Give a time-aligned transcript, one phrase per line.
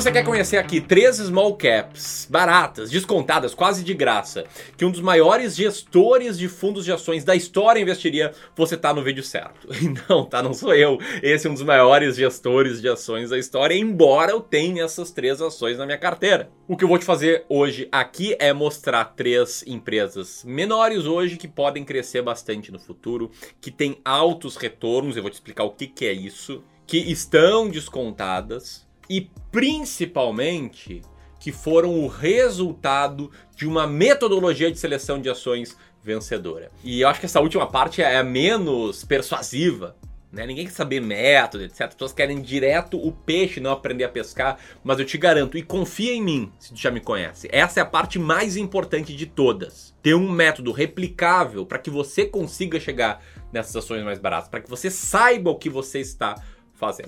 [0.00, 4.44] você quer conhecer aqui três small caps baratas, descontadas, quase de graça,
[4.76, 9.02] que um dos maiores gestores de fundos de ações da história investiria, você tá no
[9.02, 9.66] vídeo certo.
[10.08, 10.40] Não, tá?
[10.40, 10.98] Não sou eu.
[11.20, 15.42] Esse é um dos maiores gestores de ações da história, embora eu tenha essas três
[15.42, 16.48] ações na minha carteira.
[16.68, 21.48] O que eu vou te fazer hoje aqui é mostrar três empresas menores hoje que
[21.48, 25.88] podem crescer bastante no futuro, que têm altos retornos, eu vou te explicar o que,
[25.88, 31.02] que é isso, que estão descontadas e principalmente
[31.38, 36.70] que foram o resultado de uma metodologia de seleção de ações vencedora.
[36.82, 39.96] E eu acho que essa última parte é a menos persuasiva.
[40.32, 40.46] Né?
[40.46, 41.82] Ninguém quer saber método, etc.
[41.82, 44.58] As pessoas querem direto o peixe, não aprender a pescar.
[44.84, 47.48] Mas eu te garanto, e confia em mim, se tu já me conhece.
[47.50, 49.94] Essa é a parte mais importante de todas.
[50.02, 53.22] Ter um método replicável para que você consiga chegar
[53.52, 56.57] nessas ações mais baratas, para que você saiba o que você está fazendo.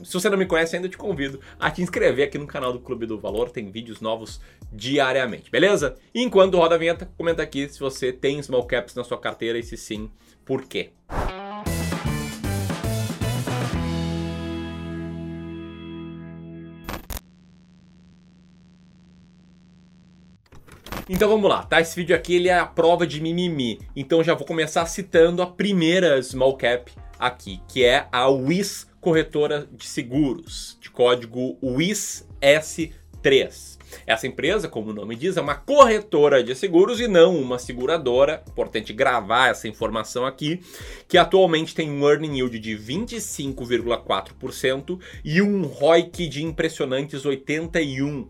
[0.05, 2.81] Se você não me conhece ainda, te convido a te inscrever aqui no canal do
[2.81, 4.41] Clube do Valor, tem vídeos novos
[4.73, 5.95] diariamente, beleza?
[6.13, 9.63] Enquanto roda a vinheta, comenta aqui se você tem small caps na sua carteira e
[9.63, 10.11] se sim,
[10.45, 10.91] por quê?
[21.09, 21.81] Então vamos lá, tá?
[21.81, 23.81] Esse vídeo aqui ele é a prova de mimimi.
[23.95, 29.67] Então já vou começar citando a primeira small cap aqui, que é a WIS Corretora
[29.73, 33.79] de Seguros, de código WIS-S3.
[34.07, 38.45] Essa empresa, como o nome diz, é uma corretora de seguros e não uma seguradora.
[38.49, 40.61] Importante gravar essa informação aqui,
[41.09, 48.29] que atualmente tem um earning yield de 25,4% e um ROIC de impressionantes 81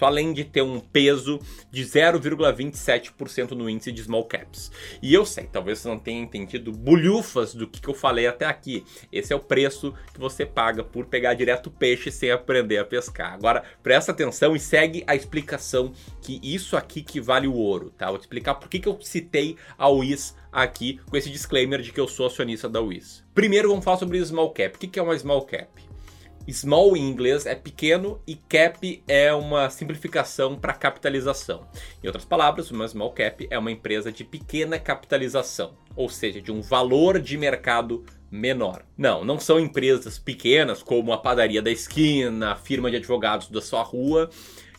[0.00, 1.38] além de ter um peso
[1.70, 4.70] de 0,27% no índice de small caps.
[5.02, 8.84] E eu sei, talvez você não tenha entendido bulhufas do que eu falei até aqui.
[9.12, 13.32] Esse é o preço que você paga por pegar direto peixe sem aprender a pescar.
[13.32, 18.08] Agora, presta atenção e segue a explicação que isso aqui que vale o ouro, tá?
[18.08, 21.92] Vou te explicar por que, que eu citei a WIS aqui com esse disclaimer de
[21.92, 23.24] que eu sou acionista da WIS.
[23.34, 24.76] Primeiro vamos falar sobre small cap.
[24.76, 25.93] O que, que é uma small cap?
[26.52, 31.66] Small em inglês é pequeno e cap é uma simplificação para capitalização.
[32.02, 36.52] Em outras palavras, uma small cap é uma empresa de pequena capitalização, ou seja, de
[36.52, 38.84] um valor de mercado menor.
[38.96, 43.62] Não, não são empresas pequenas como a padaria da esquina, a firma de advogados da
[43.62, 44.28] sua rua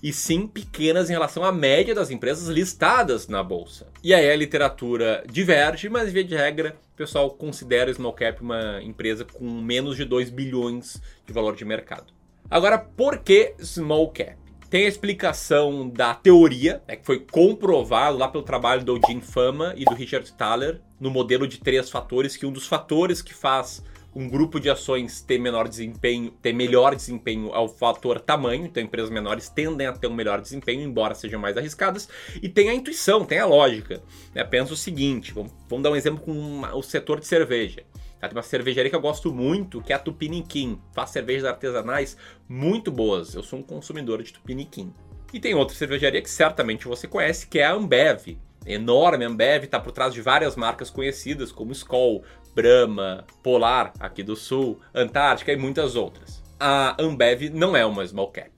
[0.06, 3.88] e sim pequenas em relação à média das empresas listadas na bolsa.
[4.04, 8.80] E aí a literatura diverge, mas via de regra, o pessoal considera small cap uma
[8.84, 12.14] empresa com menos de 2 bilhões de valor de mercado.
[12.52, 14.38] Agora, por que small cap?
[14.70, 19.74] Tem a explicação da teoria, né, que foi comprovado lá pelo trabalho do Jim Fama
[19.76, 23.84] e do Richard Thaler, no modelo de três fatores, que um dos fatores que faz
[24.16, 29.10] um grupo de ações ter menor desempenho, ter melhor desempenho ao fator tamanho, então empresas
[29.10, 32.08] menores tendem a ter um melhor desempenho, embora sejam mais arriscadas,
[32.42, 34.02] e tem a intuição, tem a lógica.
[34.34, 34.44] Né?
[34.46, 37.84] Pensa o seguinte, vamos, vamos dar um exemplo com uma, o setor de cerveja.
[38.20, 38.30] Tá?
[38.30, 40.80] Tem uma cervejaria que eu gosto muito, que é a Tupiniquim.
[40.94, 42.16] Faz cervejas artesanais
[42.48, 43.36] muito boas.
[43.36, 44.94] Eu sou um consumidor de Tupiniquim.
[45.34, 49.26] E tem outra cervejaria que certamente você conhece, que é a Ambev enorme.
[49.26, 52.24] A Ambev está por trás de várias marcas conhecidas como Skol,
[52.56, 56.42] Brahma, Polar aqui do Sul, Antártica e muitas outras.
[56.58, 58.50] A Ambev não é uma small cap.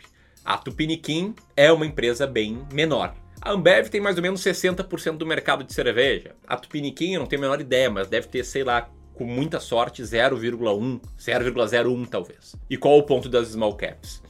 [0.45, 3.15] A Tupiniquim é uma empresa bem menor.
[3.41, 6.35] A Ambev tem mais ou menos 60% do mercado de cerveja.
[6.47, 9.59] A Tupiniquim eu não tenho a menor ideia, mas deve ter, sei lá, com muita
[9.59, 12.55] sorte 0,1, 0,01 talvez.
[12.69, 14.21] E qual o ponto das small caps?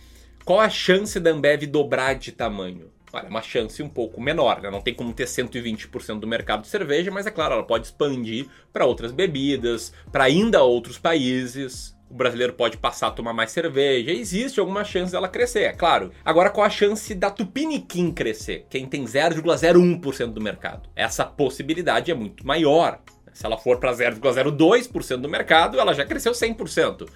[0.45, 2.89] Qual a chance da Ambev dobrar de tamanho?
[3.17, 4.69] Olha, é uma chance um pouco menor, né?
[4.69, 8.45] Não tem como ter 120% do mercado de cerveja, mas é claro, ela pode expandir
[8.71, 11.97] para outras bebidas, para ainda outros países.
[12.11, 14.11] O brasileiro pode passar a tomar mais cerveja.
[14.11, 16.11] Existe alguma chance dela crescer, é claro.
[16.23, 18.67] Agora, qual a chance da Tupiniquim crescer?
[18.69, 20.87] Quem tem 0,01% do mercado.
[20.95, 22.99] Essa possibilidade é muito maior.
[23.33, 27.09] Se ela for para 0,02% do mercado, ela já cresceu 100%.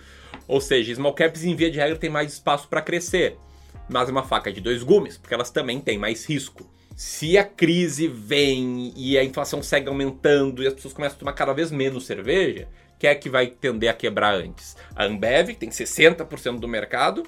[0.48, 3.38] Ou seja, small caps em via de regra tem mais espaço para crescer
[3.92, 6.70] mas é uma faca de dois gumes, porque elas também têm mais risco.
[6.96, 11.34] Se a crise vem e a inflação segue aumentando e as pessoas começam a tomar
[11.34, 12.68] cada vez menos cerveja,
[12.98, 14.76] quem é que vai tender a quebrar antes?
[14.96, 17.24] A Ambev, que tem 60% do mercado,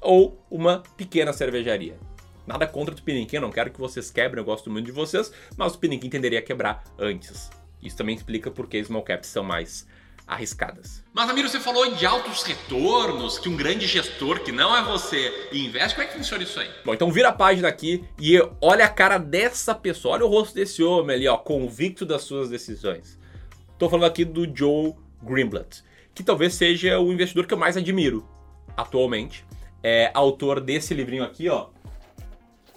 [0.00, 1.98] ou uma pequena cervejaria?
[2.46, 5.30] Nada contra o Tupiniquim, eu não quero que vocês quebrem, eu gosto muito de vocês,
[5.56, 7.50] mas o Tupiniquim tenderia a quebrar antes.
[7.82, 9.86] Isso também explica por que small caps são mais
[10.28, 11.02] arriscadas.
[11.12, 15.48] Mas, Amiro, você falou de altos retornos, que um grande gestor que não é você
[15.50, 15.94] investe.
[15.94, 16.68] Como é que funciona isso aí?
[16.84, 20.54] Bom, então vira a página aqui e olha a cara dessa pessoa, olha o rosto
[20.54, 23.18] desse homem ali, ó, convicto das suas decisões.
[23.78, 25.82] Tô falando aqui do Joe Greenblatt,
[26.14, 28.28] que talvez seja o investidor que eu mais admiro
[28.76, 29.44] atualmente.
[29.82, 31.68] é autor desse livrinho aqui, ó,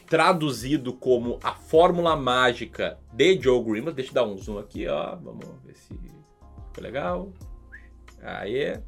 [0.08, 3.96] traduzido como A Fórmula Mágica de Joe Greenblatt.
[3.96, 5.16] Deixa eu dar um zoom aqui, ó.
[5.16, 5.94] Vamos ver se
[6.72, 7.32] ficou legal.
[8.24, 8.80] Aí.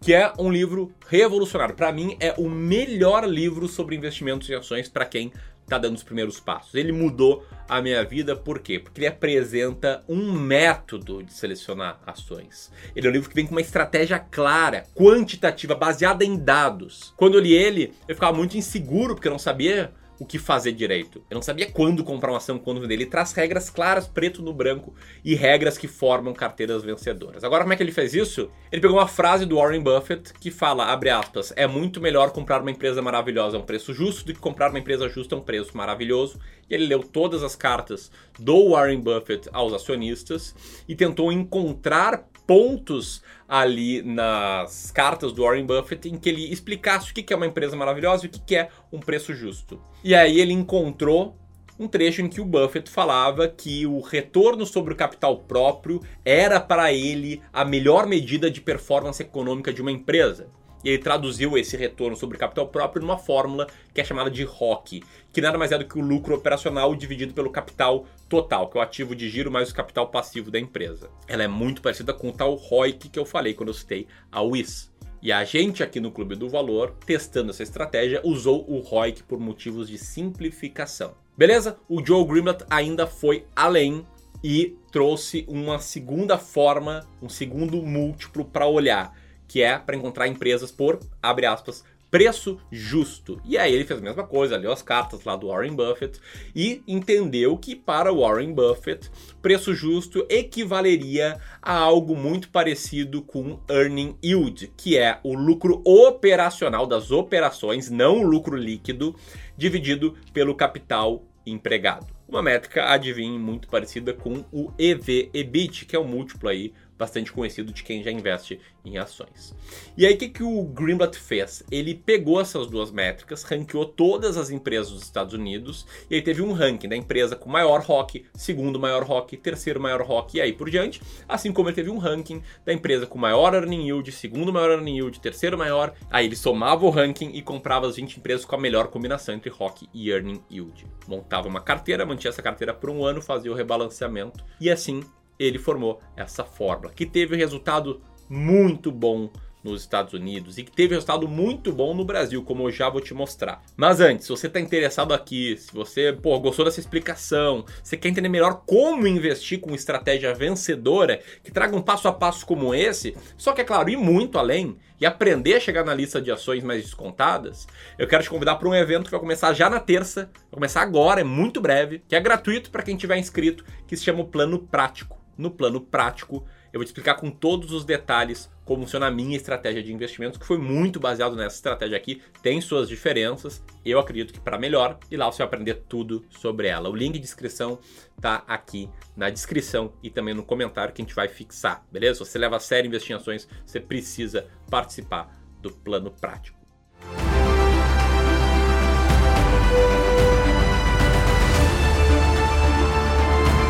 [0.00, 1.74] Que é um livro revolucionário.
[1.74, 5.32] Para mim, é o melhor livro sobre investimentos em ações para quem
[5.64, 6.74] está dando os primeiros passos.
[6.74, 8.78] Ele mudou a minha vida, por quê?
[8.78, 12.72] Porque ele apresenta um método de selecionar ações.
[12.96, 17.12] Ele é um livro que vem com uma estratégia clara, quantitativa, baseada em dados.
[17.16, 20.72] Quando eu li ele, eu ficava muito inseguro, porque eu não sabia o que fazer
[20.72, 21.22] direito.
[21.30, 22.94] Eu não sabia quando comprar uma ação, quando vender.
[22.94, 24.94] Ele traz regras claras, preto no branco,
[25.24, 27.44] e regras que formam carteiras vencedoras.
[27.44, 28.50] Agora, como é que ele fez isso?
[28.72, 32.60] Ele pegou uma frase do Warren Buffett que fala, abre aspas, é muito melhor comprar
[32.60, 35.42] uma empresa maravilhosa a um preço justo do que comprar uma empresa justa a um
[35.42, 36.40] preço maravilhoso.
[36.68, 40.54] E ele leu todas as cartas do Warren Buffett aos acionistas
[40.88, 47.14] e tentou encontrar pontos ali nas cartas do Warren Buffett em que ele explicasse o
[47.14, 49.78] que é uma empresa maravilhosa e o que é um preço justo.
[50.02, 51.36] E aí ele encontrou
[51.78, 56.58] um trecho em que o Buffett falava que o retorno sobre o capital próprio era
[56.58, 60.48] para ele a melhor medida de performance econômica de uma empresa.
[60.84, 65.02] E ele traduziu esse retorno sobre capital próprio numa fórmula que é chamada de ROC,
[65.32, 68.80] que nada mais é do que o lucro operacional dividido pelo capital total, que é
[68.80, 71.10] o ativo de giro mais o capital passivo da empresa.
[71.26, 74.40] Ela é muito parecida com o tal ROIC que eu falei quando eu citei a
[74.42, 74.90] WIS.
[75.20, 79.40] E a gente aqui no Clube do Valor, testando essa estratégia, usou o ROIC por
[79.40, 81.14] motivos de simplificação.
[81.36, 81.76] Beleza?
[81.88, 84.06] O Joe Grimlett ainda foi além
[84.44, 89.12] e trouxe uma segunda forma, um segundo múltiplo para olhar
[89.48, 93.40] que é para encontrar empresas por, abre aspas, preço justo.
[93.44, 96.20] E aí ele fez a mesma coisa, leu as cartas lá do Warren Buffett
[96.54, 99.10] e entendeu que para Warren Buffett,
[99.42, 106.86] preço justo equivaleria a algo muito parecido com earning yield, que é o lucro operacional
[106.86, 109.14] das operações, não o lucro líquido,
[109.56, 112.06] dividido pelo capital empregado.
[112.28, 117.72] Uma métrica, adivinhe, muito parecida com o EV/EBIT, que é o múltiplo aí bastante conhecido
[117.72, 119.54] de quem já investe em ações.
[119.96, 121.62] E aí o que, que o Greenblatt fez?
[121.70, 126.42] Ele pegou essas duas métricas, ranqueou todas as empresas dos Estados Unidos e aí teve
[126.42, 130.52] um ranking da empresa com maior ROC, segundo maior ROC, terceiro maior ROC e aí
[130.52, 134.52] por diante, assim como ele teve um ranking da empresa com maior earning yield, segundo
[134.52, 138.44] maior earning yield, terceiro maior, aí ele somava o ranking e comprava as 20 empresas
[138.44, 140.86] com a melhor combinação entre ROC e earning yield.
[141.06, 145.02] Montava uma carteira, mantinha essa carteira por um ano, fazia o rebalanceamento e assim
[145.38, 149.30] ele formou essa fórmula, que teve resultado muito bom
[149.62, 153.00] nos Estados Unidos e que teve resultado muito bom no Brasil, como eu já vou
[153.00, 153.62] te mostrar.
[153.76, 158.08] Mas antes, se você está interessado aqui, se você pô, gostou dessa explicação, você quer
[158.08, 163.16] entender melhor como investir com estratégia vencedora, que traga um passo a passo como esse,
[163.36, 166.64] só que é claro, ir muito além e aprender a chegar na lista de ações
[166.64, 167.66] mais descontadas,
[167.98, 170.82] eu quero te convidar para um evento que vai começar já na terça, vai começar
[170.82, 174.26] agora, é muito breve, que é gratuito para quem tiver inscrito, que se chama o
[174.26, 176.44] Plano Prático no plano prático.
[176.72, 180.38] Eu vou te explicar com todos os detalhes como funciona a minha estratégia de investimentos,
[180.38, 182.20] que foi muito baseado nessa estratégia aqui.
[182.42, 186.68] Tem suas diferenças, eu acredito que para melhor, e lá você vai aprender tudo sobre
[186.68, 186.90] ela.
[186.90, 187.78] O link de inscrição
[188.20, 192.22] tá aqui na descrição e também no comentário que a gente vai fixar, beleza?
[192.22, 196.58] Se você leva a sério investir em ações, você precisa participar do plano prático.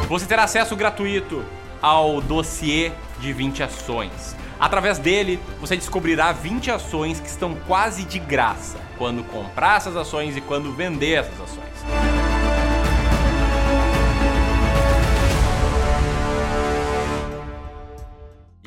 [0.09, 1.45] Você terá acesso gratuito
[1.81, 4.37] ao dossiê de 20 ações.
[4.59, 10.37] Através dele, você descobrirá 20 ações que estão quase de graça quando comprar essas ações
[10.37, 11.69] e quando vender essas ações.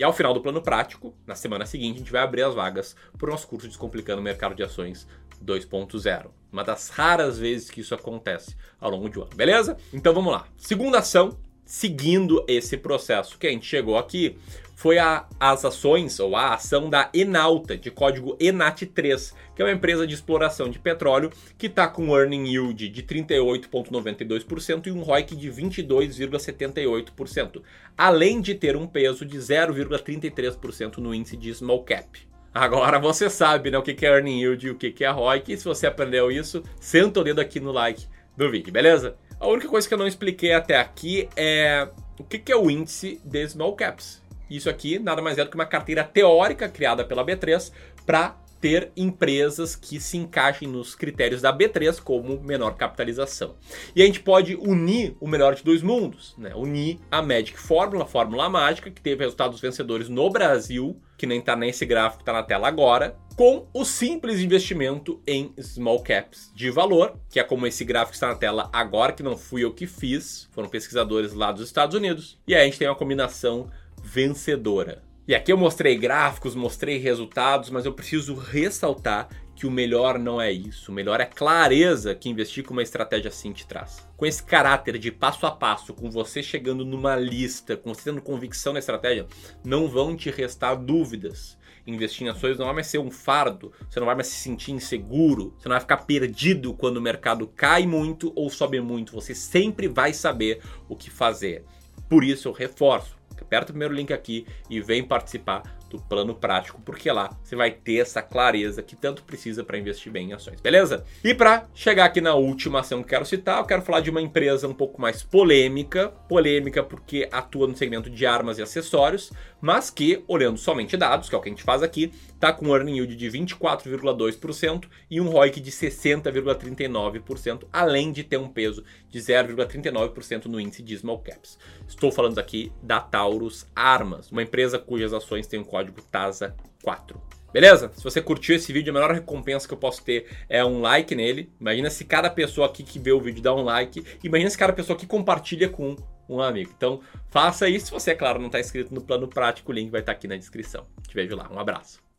[0.01, 2.95] E ao final do plano prático, na semana seguinte, a gente vai abrir as vagas
[3.19, 5.05] para o nosso curso Descomplicando o Mercado de Ações
[5.45, 6.31] 2.0.
[6.51, 9.77] Uma das raras vezes que isso acontece ao longo de um ano, beleza?
[9.93, 10.47] Então vamos lá.
[10.57, 11.37] Segunda ação,
[11.71, 14.35] seguindo esse processo que a gente chegou aqui,
[14.75, 19.71] foi a, as ações ou a ação da Enalta, de código ENAT3, que é uma
[19.71, 25.33] empresa de exploração de petróleo que está com earning yield de 38,92% e um ROIC
[25.33, 27.61] de 22,78%,
[27.97, 32.19] além de ter um peso de 0,33% no índice de small cap.
[32.53, 35.53] Agora você sabe né, o que é earning yield e o que é ROIC.
[35.53, 39.15] E se você aprendeu isso, senta o dedo aqui no like do vídeo, beleza?
[39.41, 43.19] A única coisa que eu não expliquei até aqui é o que é o índice
[43.25, 44.21] de small caps.
[44.47, 47.71] Isso aqui nada mais é do que uma carteira teórica criada pela B3
[48.05, 53.55] para ter empresas que se encaixem nos critérios da B3 como menor capitalização.
[53.95, 56.53] E a gente pode unir o melhor de dois mundos, né?
[56.55, 61.39] Unir a Magic Fórmula, a fórmula mágica, que teve resultados vencedores no Brasil, que nem
[61.39, 66.51] está nesse gráfico que está na tela agora, com o simples investimento em small caps
[66.55, 69.73] de valor, que é como esse gráfico está na tela agora, que não fui eu
[69.73, 73.69] que fiz, foram pesquisadores lá dos Estados Unidos, e aí a gente tem uma combinação
[74.03, 75.01] vencedora.
[75.27, 80.41] E aqui eu mostrei gráficos, mostrei resultados, mas eu preciso ressaltar que o melhor não
[80.41, 80.91] é isso.
[80.91, 84.09] O melhor é clareza que investir com uma estratégia assim te traz.
[84.17, 88.19] Com esse caráter de passo a passo, com você chegando numa lista, com você tendo
[88.19, 89.27] convicção na estratégia,
[89.63, 91.55] não vão te restar dúvidas.
[91.85, 94.71] Investir em ações não vai mais ser um fardo, você não vai mais se sentir
[94.71, 99.13] inseguro, você não vai ficar perdido quando o mercado cai muito ou sobe muito.
[99.13, 101.63] Você sempre vai saber o que fazer.
[102.09, 106.81] Por isso eu reforço aperta o primeiro link aqui e vem participar do plano prático,
[106.85, 110.61] porque lá você vai ter essa clareza que tanto precisa para investir bem em ações,
[110.61, 111.03] beleza?
[111.23, 114.21] E para chegar aqui na última ação que quero citar, eu quero falar de uma
[114.21, 119.89] empresa um pouco mais polêmica, polêmica porque atua no segmento de armas e acessórios, mas
[119.89, 122.75] que, olhando somente dados, que é o que a gente faz aqui, tá com um
[122.75, 129.19] earning yield de 24,2% e um ROIC de 60,39%, além de ter um peso de
[129.19, 131.59] 0,39% no índice de small caps.
[131.87, 137.15] Estou falando aqui da Taurus Armas, uma empresa cujas ações têm um código código TASA4.
[137.51, 137.91] Beleza?
[137.93, 141.13] Se você curtiu esse vídeo, a melhor recompensa que eu posso ter é um like
[141.13, 141.51] nele.
[141.59, 144.05] Imagina se cada pessoa aqui que vê o vídeo dá um like.
[144.23, 145.97] Imagina se cada pessoa aqui compartilha com
[146.29, 146.71] um amigo.
[146.75, 147.87] Então, faça isso.
[147.87, 150.29] Se você, é claro, não está inscrito no plano prático, o link vai estar aqui
[150.29, 150.87] na descrição.
[151.05, 151.49] Te vejo lá.
[151.51, 152.10] Um abraço.